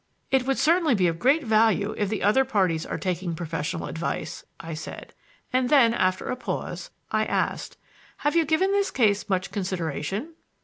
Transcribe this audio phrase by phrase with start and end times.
[0.31, 4.43] "It would certainly be of great value if the other parties are taking professional advice,"
[4.59, 5.13] I said;
[5.53, 7.77] and then, after a pause, I asked:
[8.25, 10.33] "Have you given this case much consideration?"